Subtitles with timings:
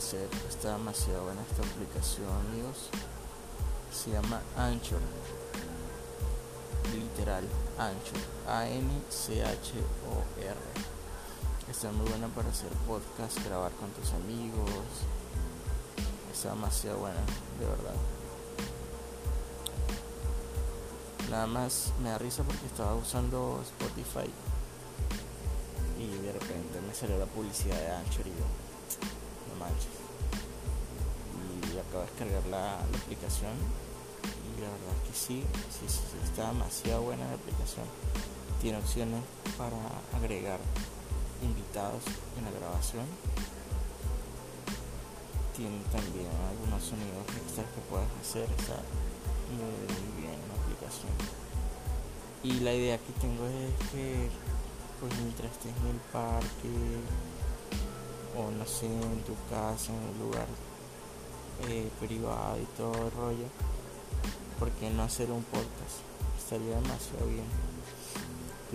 [0.00, 2.88] serio, está demasiado buena esta aplicación, amigos.
[3.92, 5.00] Se llama Anchor.
[6.92, 7.44] Literal,
[7.78, 8.20] Anchor.
[8.48, 9.74] A-N-C-H-O-R.
[11.70, 14.70] Está muy buena para hacer podcast, grabar con tus amigos.
[16.32, 17.20] Está demasiado buena,
[17.58, 17.94] de verdad.
[21.30, 24.30] Nada más me da risa porque estaba usando Spotify
[25.98, 28.44] y de repente me salió la publicidad de Anchor y yo,
[32.14, 33.52] descargar la, aplicación
[34.22, 37.86] y la verdad que sí, sí, sí, está demasiado buena la aplicación.
[38.60, 39.20] Tiene opciones
[39.58, 39.76] para
[40.16, 40.60] agregar
[41.42, 42.02] invitados
[42.38, 43.04] en la grabación.
[45.56, 48.48] Tiene también algunos sonidos extras que puedes hacer.
[48.58, 48.78] Está
[49.50, 51.12] muy bien la aplicación.
[52.42, 54.30] Y la idea que tengo es que
[55.00, 56.70] pues mientras estés en el parque
[58.36, 60.46] o no sé, en tu casa, en un lugar
[61.68, 63.46] eh, privado y todo el rollo,
[64.58, 66.02] ¿por qué no hacer un podcast?
[66.38, 67.46] Estaría demasiado bien.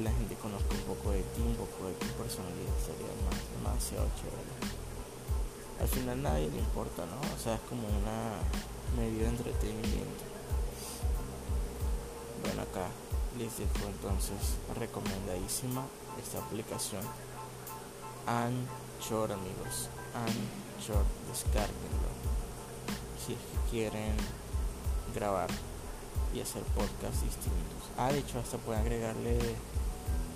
[0.04, 3.12] La gente conozca un poco de ti, un poco de tu personalidad, estaría
[3.58, 4.80] demasiado chévere.
[5.82, 7.20] Al final nadie le importa, ¿no?
[7.36, 8.40] O sea, es como una
[8.98, 10.24] medida de entretenimiento.
[12.44, 12.88] Bueno, acá
[13.38, 15.86] les dejo entonces recomendadísima
[16.22, 17.02] esta aplicación
[18.26, 22.10] Anchor amigos Anchor descarguenlo
[23.30, 24.16] si es que quieren
[25.14, 25.50] grabar
[26.34, 27.90] y hacer podcasts distintos.
[27.98, 29.38] Ah de hecho hasta pueden agregarle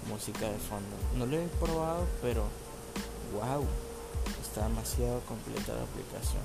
[0.07, 0.95] música de fondo.
[1.17, 2.43] No lo he probado pero
[3.33, 3.65] wow
[4.41, 6.43] está demasiado completa la aplicación.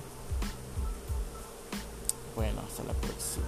[2.34, 3.46] Bueno hasta la próxima